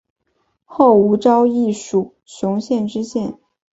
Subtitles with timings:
[0.65, 3.37] 后吴兆毅署雄县知县。